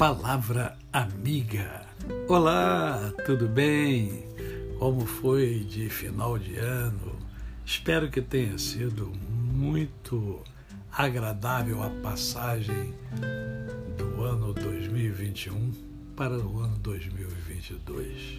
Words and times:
Palavra 0.00 0.78
Amiga. 0.90 1.82
Olá, 2.26 3.12
tudo 3.26 3.46
bem? 3.46 4.24
Como 4.78 5.04
foi 5.04 5.58
de 5.68 5.90
final 5.90 6.38
de 6.38 6.56
ano? 6.56 7.18
Espero 7.66 8.10
que 8.10 8.22
tenha 8.22 8.56
sido 8.56 9.12
muito 9.52 10.42
agradável 10.90 11.82
a 11.82 11.90
passagem 12.02 12.94
do 13.98 14.22
ano 14.22 14.54
2021 14.54 15.70
para 16.16 16.38
o 16.38 16.60
ano 16.60 16.78
2022. 16.78 18.38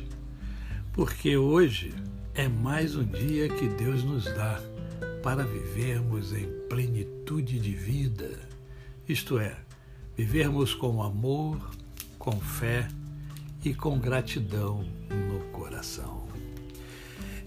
Porque 0.91 1.37
hoje 1.37 1.93
é 2.33 2.47
mais 2.47 2.95
um 2.95 3.05
dia 3.05 3.47
que 3.49 3.67
Deus 3.67 4.03
nos 4.03 4.25
dá 4.25 4.59
para 5.21 5.43
vivermos 5.43 6.33
em 6.33 6.47
plenitude 6.67 7.59
de 7.59 7.71
vida, 7.75 8.31
isto 9.07 9.37
é, 9.37 9.55
vivermos 10.21 10.75
com 10.75 11.01
amor, 11.01 11.57
com 12.19 12.39
fé 12.39 12.87
e 13.65 13.73
com 13.73 13.97
gratidão 13.97 14.85
no 15.09 15.39
coração. 15.51 16.27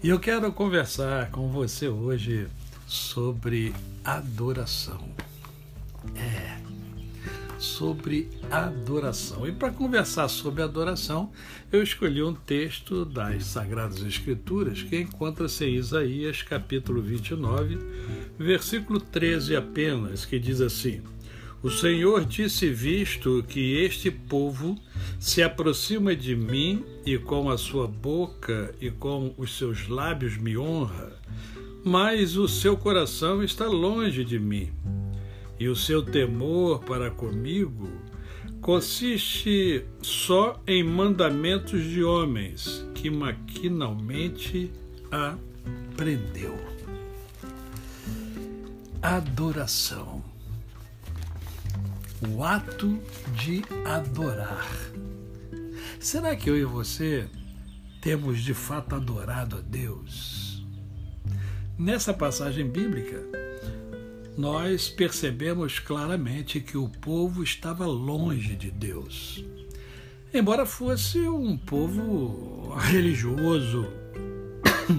E 0.03 0.09
eu 0.09 0.19
quero 0.19 0.51
conversar 0.51 1.31
com 1.31 1.49
você 1.49 1.87
hoje 1.87 2.49
sobre 2.85 3.73
adoração. 4.03 5.07
É, 6.17 6.57
sobre 7.57 8.29
adoração. 8.51 9.47
E 9.47 9.53
para 9.53 9.71
conversar 9.71 10.27
sobre 10.27 10.61
adoração, 10.61 11.31
eu 11.71 11.81
escolhi 11.81 12.21
um 12.21 12.33
texto 12.33 13.05
das 13.05 13.45
Sagradas 13.45 14.01
Escrituras 14.01 14.83
que 14.83 14.99
encontra-se 14.99 15.63
em 15.63 15.75
Isaías, 15.75 16.41
capítulo 16.41 17.01
29, 17.01 17.79
versículo 18.37 18.99
13 18.99 19.55
apenas, 19.55 20.25
que 20.25 20.37
diz 20.37 20.59
assim: 20.59 21.01
O 21.65 21.71
Senhor 21.71 22.25
disse: 22.25 22.69
Visto 22.69 23.43
que 23.47 23.77
este 23.77 24.11
povo 24.11 24.77
se 25.19 25.41
aproxima 25.41 26.15
de 26.15 26.35
mim 26.35 26.85
e 27.03 27.17
com 27.17 27.49
a 27.49 27.57
sua 27.57 27.87
boca 27.87 28.75
e 28.79 28.91
com 28.91 29.33
os 29.35 29.57
seus 29.57 29.87
lábios 29.87 30.37
me 30.37 30.55
honra, 30.55 31.19
mas 31.83 32.37
o 32.37 32.47
seu 32.47 32.77
coração 32.77 33.43
está 33.43 33.65
longe 33.65 34.23
de 34.23 34.37
mim 34.37 34.71
e 35.59 35.67
o 35.67 35.75
seu 35.75 36.03
temor 36.03 36.83
para 36.83 37.09
comigo 37.09 37.89
consiste 38.61 39.83
só 40.03 40.61
em 40.67 40.83
mandamentos 40.83 41.83
de 41.83 42.03
homens 42.03 42.85
que 42.93 43.09
maquinalmente 43.09 44.71
aprendeu. 45.09 46.55
Adoração. 49.01 50.34
O 52.21 52.43
ato 52.43 52.97
de 53.33 53.61
adorar. 53.85 54.65
Será 55.99 56.35
que 56.35 56.49
eu 56.49 56.57
e 56.57 56.63
você 56.63 57.27
temos 58.01 58.41
de 58.41 58.53
fato 58.53 58.95
adorado 58.95 59.57
a 59.57 59.61
Deus? 59.61 60.65
Nessa 61.77 62.13
passagem 62.13 62.69
bíblica, 62.69 63.21
nós 64.37 64.87
percebemos 64.87 65.79
claramente 65.79 66.61
que 66.61 66.77
o 66.77 66.87
povo 66.87 67.43
estava 67.43 67.85
longe 67.85 68.55
de 68.55 68.71
Deus. 68.71 69.43
Embora 70.33 70.65
fosse 70.65 71.19
um 71.19 71.57
povo 71.57 72.73
religioso, 72.75 73.87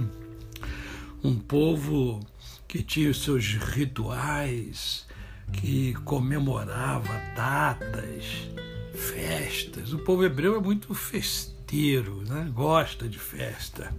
um 1.24 1.38
povo 1.38 2.20
que 2.68 2.82
tinha 2.82 3.10
os 3.10 3.22
seus 3.22 3.54
rituais, 3.54 5.05
que 5.52 5.94
comemorava 6.04 7.20
datas, 7.34 8.48
festas. 8.94 9.92
O 9.92 9.98
povo 9.98 10.24
hebreu 10.24 10.56
é 10.56 10.60
muito 10.60 10.92
festeiro, 10.94 12.22
né? 12.28 12.50
gosta 12.54 13.08
de 13.08 13.18
festa. 13.18 13.92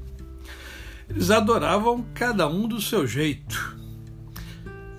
Eles 1.10 1.32
adoravam 1.32 2.06
cada 2.14 2.48
um 2.48 2.68
do 2.68 2.82
seu 2.82 3.08
jeito 3.08 3.78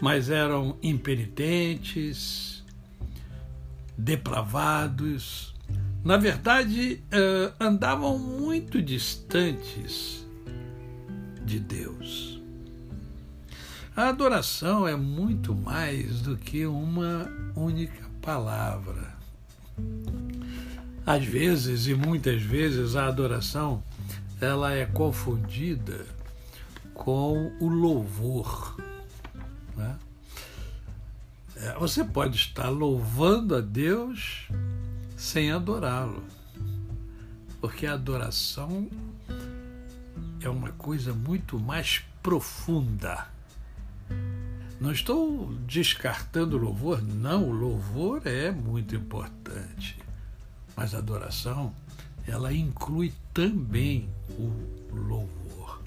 mas 0.00 0.30
eram 0.30 0.76
impenitentes, 0.82 2.64
depravados. 3.96 5.54
Na 6.04 6.16
verdade, 6.16 7.02
uh, 7.12 7.54
andavam 7.60 8.18
muito 8.18 8.80
distantes 8.80 10.26
de 11.44 11.58
Deus. 11.58 12.37
A 13.98 14.10
adoração 14.10 14.86
é 14.86 14.94
muito 14.94 15.52
mais 15.52 16.20
do 16.20 16.36
que 16.36 16.64
uma 16.64 17.28
única 17.56 18.08
palavra. 18.22 19.12
Às 21.04 21.24
vezes 21.24 21.88
e 21.88 21.94
muitas 21.94 22.40
vezes 22.40 22.94
a 22.94 23.08
adoração 23.08 23.82
ela 24.40 24.72
é 24.72 24.86
confundida 24.86 26.06
com 26.94 27.52
o 27.58 27.66
louvor. 27.66 28.76
Né? 29.76 29.98
É, 31.56 31.74
você 31.74 32.04
pode 32.04 32.36
estar 32.36 32.68
louvando 32.68 33.56
a 33.56 33.60
Deus 33.60 34.46
sem 35.16 35.50
adorá-lo, 35.50 36.22
porque 37.60 37.84
a 37.84 37.94
adoração 37.94 38.88
é 40.40 40.48
uma 40.48 40.70
coisa 40.70 41.12
muito 41.12 41.58
mais 41.58 42.04
profunda. 42.22 43.36
Não 44.80 44.92
estou 44.92 45.52
descartando 45.66 46.56
o 46.56 46.60
louvor, 46.60 47.02
não, 47.02 47.48
o 47.48 47.52
louvor 47.52 48.22
é 48.26 48.52
muito 48.52 48.94
importante, 48.94 49.98
mas 50.76 50.94
a 50.94 50.98
adoração 50.98 51.74
ela 52.28 52.52
inclui 52.52 53.12
também 53.34 54.08
o 54.38 54.52
louvor. 54.92 55.82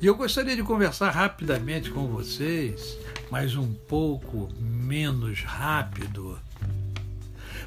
E 0.00 0.06
eu 0.06 0.16
gostaria 0.16 0.56
de 0.56 0.62
conversar 0.64 1.10
rapidamente 1.10 1.90
com 1.90 2.08
vocês, 2.08 2.98
mas 3.30 3.54
um 3.54 3.72
pouco 3.72 4.48
menos 4.58 5.44
rápido, 5.44 6.36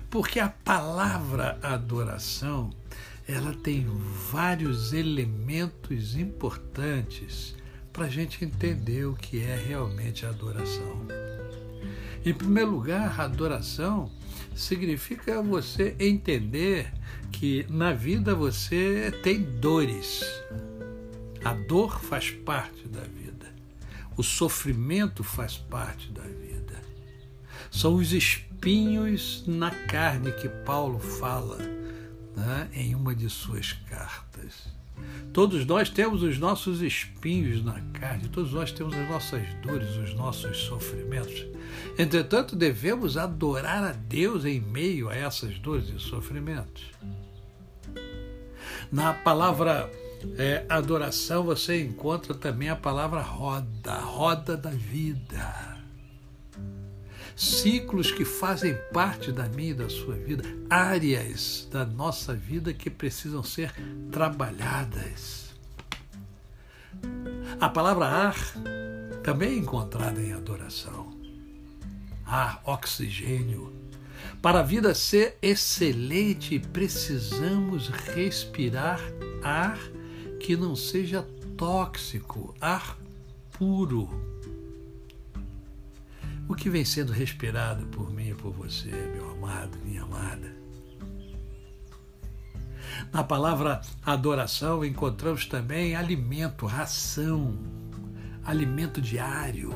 porque 0.09 0.41
a 0.41 0.49
palavra 0.49 1.57
adoração 1.63 2.69
ela 3.25 3.53
tem 3.53 3.87
vários 4.29 4.91
elementos 4.91 6.17
importantes 6.17 7.55
para 7.93 8.05
a 8.05 8.09
gente 8.09 8.43
entender 8.43 9.05
o 9.05 9.13
que 9.13 9.39
é 9.39 9.55
realmente 9.55 10.25
a 10.25 10.29
adoração. 10.29 11.05
Em 12.25 12.33
primeiro 12.33 12.71
lugar, 12.71 13.19
a 13.19 13.25
adoração 13.25 14.11
significa 14.55 15.41
você 15.43 15.95
entender 15.99 16.91
que 17.31 17.65
na 17.69 17.93
vida 17.93 18.33
você 18.33 19.11
tem 19.21 19.43
dores. 19.43 20.23
A 21.45 21.53
dor 21.53 22.01
faz 22.01 22.31
parte 22.31 22.87
da 22.87 23.01
vida. 23.01 23.53
O 24.17 24.23
sofrimento 24.23 25.23
faz 25.23 25.57
parte 25.57 26.09
da 26.11 26.21
vida. 26.21 26.81
São 27.69 27.95
os 27.95 28.11
espinhos 28.11 29.43
na 29.45 29.69
carne 29.69 30.31
que 30.31 30.47
Paulo 30.47 30.99
fala 30.99 31.57
né, 32.35 32.69
em 32.73 32.95
uma 32.95 33.13
de 33.13 33.29
suas 33.29 33.73
cartas. 33.73 34.67
Todos 35.31 35.65
nós 35.65 35.89
temos 35.89 36.21
os 36.21 36.37
nossos 36.37 36.81
espinhos 36.81 37.63
na 37.63 37.79
carne, 37.93 38.29
todos 38.29 38.53
nós 38.53 38.71
temos 38.71 38.93
as 38.95 39.09
nossas 39.09 39.41
dores, 39.63 39.89
os 39.97 40.13
nossos 40.13 40.57
sofrimentos. 40.57 41.45
Entretanto, 41.97 42.55
devemos 42.55 43.17
adorar 43.17 43.83
a 43.83 43.93
Deus 43.93 44.45
em 44.45 44.59
meio 44.59 45.09
a 45.09 45.15
essas 45.15 45.57
dores 45.57 45.89
e 45.89 45.99
sofrimentos. 45.99 46.83
Na 48.91 49.13
palavra 49.13 49.89
é, 50.37 50.65
adoração, 50.69 51.43
você 51.43 51.81
encontra 51.81 52.33
também 52.33 52.69
a 52.69 52.75
palavra 52.75 53.21
roda, 53.21 53.95
roda 53.95 54.55
da 54.55 54.69
vida. 54.69 55.72
Ciclos 57.35 58.11
que 58.11 58.23
fazem 58.23 58.77
parte 58.93 59.31
da 59.31 59.47
minha 59.49 59.71
e 59.71 59.73
da 59.73 59.89
sua 59.89 60.15
vida, 60.15 60.43
áreas 60.69 61.67
da 61.71 61.85
nossa 61.85 62.33
vida 62.33 62.73
que 62.73 62.89
precisam 62.89 63.43
ser 63.43 63.73
trabalhadas. 64.11 65.53
A 67.59 67.69
palavra 67.69 68.05
ar 68.05 68.35
também 69.23 69.53
é 69.53 69.57
encontrada 69.57 70.21
em 70.21 70.33
adoração. 70.33 71.13
Ar, 72.25 72.61
oxigênio. 72.65 73.73
Para 74.41 74.59
a 74.59 74.63
vida 74.63 74.93
ser 74.93 75.37
excelente, 75.41 76.59
precisamos 76.59 77.87
respirar 77.87 78.99
ar 79.41 79.79
que 80.39 80.55
não 80.55 80.75
seja 80.75 81.25
tóxico, 81.57 82.53
ar 82.59 82.97
puro. 83.51 84.32
O 86.53 86.55
que 86.55 86.69
vem 86.69 86.85
sendo 86.85 87.11
respirado 87.11 87.87
por 87.87 88.13
mim 88.13 88.29
e 88.29 88.35
por 88.35 88.51
você, 88.53 88.91
meu 88.91 89.31
amado, 89.31 89.75
minha 89.83 90.03
amada. 90.03 90.55
Na 93.11 93.23
palavra 93.23 93.81
adoração 94.05 94.85
encontramos 94.85 95.47
também 95.47 95.95
alimento, 95.95 96.67
ração, 96.67 97.57
alimento 98.45 99.01
diário. 99.01 99.73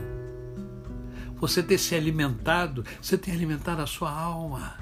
Você 1.37 1.63
ter 1.63 1.79
se 1.79 1.95
alimentado, 1.95 2.85
você 3.01 3.17
tem 3.17 3.33
alimentado 3.33 3.81
a 3.81 3.87
sua 3.87 4.11
alma. 4.11 4.77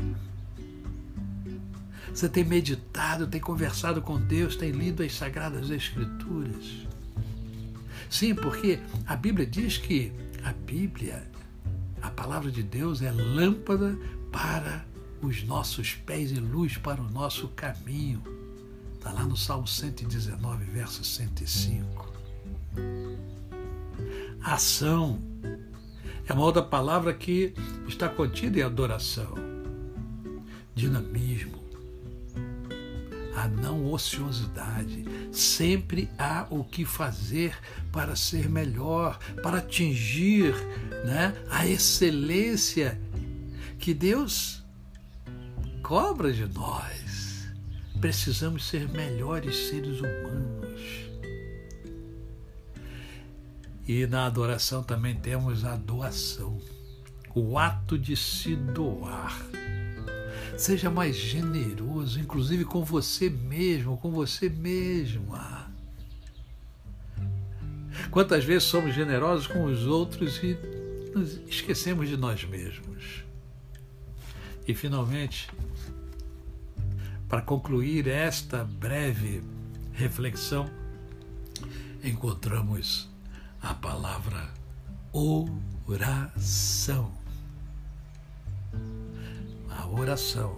Você 2.14 2.28
tem 2.28 2.44
meditado, 2.44 3.26
tem 3.26 3.40
conversado 3.40 4.02
com 4.02 4.20
Deus, 4.20 4.58
tem 4.58 4.72
lido 4.72 5.02
as 5.02 5.14
Sagradas 5.14 5.70
Escrituras. 5.70 6.86
Sim, 8.10 8.36
porque 8.36 8.82
a 9.08 9.16
Bíblia 9.16 9.48
diz 9.48 9.78
que 9.78 10.12
a 10.44 10.52
Bíblia, 10.52 11.34
a 12.06 12.12
palavra 12.12 12.52
de 12.52 12.62
Deus, 12.62 13.02
é 13.02 13.12
lâmpada 13.12 13.98
para 14.32 14.86
os 15.22 15.44
nossos 15.44 15.94
pés 15.94 16.32
e 16.32 16.40
luz 16.40 16.78
para 16.78 17.02
o 17.02 17.10
nosso 17.10 17.48
caminho. 17.50 18.22
Está 18.94 19.12
lá 19.12 19.26
no 19.26 19.36
Salmo 19.36 19.68
119, 19.68 20.66
verso 20.66 21.04
105. 21.04 22.14
Ação 24.42 25.20
é 26.28 26.34
uma 26.34 26.44
outra 26.44 26.62
palavra 26.62 27.14
que 27.14 27.54
está 27.88 28.08
contida 28.08 28.60
em 28.60 28.62
adoração. 28.62 29.34
Dinamismo. 30.76 31.65
A 33.36 33.48
não 33.48 33.92
ociosidade. 33.92 35.06
Sempre 35.32 36.10
há 36.18 36.48
o 36.50 36.64
que 36.64 36.86
fazer 36.86 37.58
para 37.92 38.16
ser 38.16 38.50
melhor, 38.50 39.20
para 39.44 39.58
atingir 39.58 40.54
né, 41.06 41.34
a 41.50 41.68
excelência 41.68 43.00
que 43.78 43.94
Deus 43.94 44.64
cobra 45.84 46.34
de 46.34 46.48
nós. 46.48 47.48
Precisamos 48.02 48.66
ser 48.66 48.90
melhores 48.90 49.70
seres 49.70 50.00
humanos. 50.00 50.66
E 53.88 54.08
na 54.08 54.26
adoração 54.26 54.82
também 54.82 55.16
temos 55.16 55.64
a 55.64 55.76
doação, 55.76 56.60
o 57.36 57.60
ato 57.60 58.00
de 58.00 58.16
se 58.16 58.56
doar. 58.56 59.40
Seja 60.58 60.90
mais 60.90 61.16
generoso, 61.16 62.20
inclusive 62.20 62.66
com 62.66 62.84
você 62.84 63.30
mesmo, 63.30 63.98
com 63.98 64.12
você 64.12 64.50
mesma. 64.50 65.72
Quantas 68.12 68.44
vezes 68.44 68.64
somos 68.64 68.94
generosos 68.94 69.48
com 69.48 69.66
os 69.66 69.86
outros 69.86 70.38
e 70.44 70.58
nos 71.14 71.40
esquecemos 71.48 72.10
de 72.10 72.18
nós 72.18 72.44
mesmos. 72.44 73.24
E 74.68 74.74
finalmente, 74.74 75.50
para 77.30 77.42
concluir 77.42 78.08
esta 78.08 78.64
breve 78.64 79.44
reflexão, 79.94 80.70
encontramos 82.04 83.10
a 83.62 83.74
palavra 83.74 84.52
oração. 85.88 87.25
Oração 89.98 90.58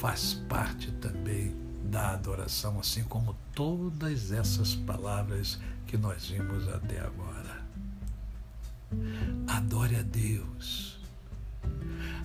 faz 0.00 0.34
parte 0.48 0.90
também 0.92 1.54
da 1.84 2.10
adoração, 2.10 2.78
assim 2.78 3.04
como 3.04 3.36
todas 3.54 4.32
essas 4.32 4.74
palavras 4.74 5.58
que 5.86 5.96
nós 5.96 6.26
vimos 6.26 6.68
até 6.68 7.00
agora. 7.00 7.62
Adore 9.48 9.96
a 9.96 10.02
Deus 10.02 10.92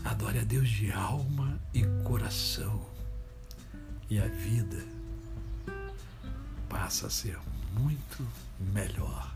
Adore 0.04 0.40
a 0.40 0.44
Deus 0.44 0.70
de 0.70 0.92
alma 0.92 1.60
e 1.74 1.84
coração. 2.04 2.86
E 4.10 4.20
a 4.20 4.28
vida 4.28 4.86
passa 6.70 7.08
a 7.08 7.10
ser 7.10 7.38
muito 7.78 8.26
melhor. 8.74 9.36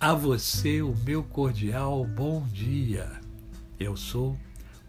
A 0.00 0.12
você 0.12 0.82
o 0.82 0.94
meu 1.04 1.22
cordial 1.22 2.04
bom 2.04 2.44
dia. 2.48 3.08
Eu 3.78 3.96
sou 3.96 4.36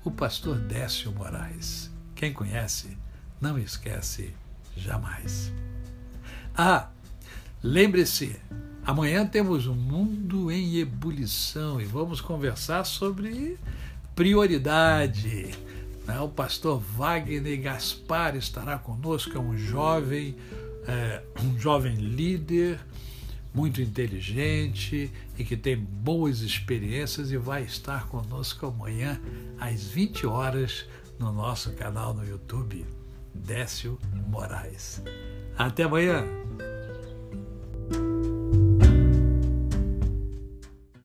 o 0.04 0.12
pastor 0.12 0.58
Décio 0.58 1.12
Moraes. 1.12 1.90
Quem 2.16 2.34
conhece, 2.34 2.98
não 3.40 3.58
esquece 3.58 4.34
jamais. 4.76 5.52
Ah, 6.56 6.90
lembre-se, 7.64 8.40
amanhã 8.86 9.26
temos 9.26 9.66
um 9.68 9.76
mundo 9.76 10.52
em 10.52 10.78
ebulição 10.78 11.80
e 11.80 11.86
vamos 11.86 12.20
conversar 12.20 12.84
sobre 12.84 13.58
prioridade. 14.16 15.52
Né? 16.06 16.20
O 16.20 16.30
pastor 16.30 16.80
Wagner 16.80 17.62
Gaspar 17.62 18.36
estará 18.36 18.78
conosco, 18.78 19.38
é 19.38 19.40
um 19.40 19.58
jovem, 19.58 20.36
é, 20.86 21.24
um 21.44 21.58
jovem 21.58 21.96
líder, 21.96 22.80
muito 23.54 23.82
inteligente 23.82 25.12
e 25.38 25.44
que 25.44 25.56
tem 25.56 25.78
boas 25.78 26.42
experiências 26.42 27.32
e 27.32 27.38
vai 27.38 27.64
estar 27.64 28.08
conosco 28.08 28.66
amanhã 28.66 29.22
às 29.60 29.84
20 29.86 30.26
horas 30.26 30.86
no 31.20 31.32
nosso 31.32 31.72
canal 31.74 32.14
no 32.14 32.26
YouTube, 32.26 32.86
Décio 33.34 34.00
Moraes. 34.28 35.02
Até 35.58 35.84
amanhã! 35.84 36.26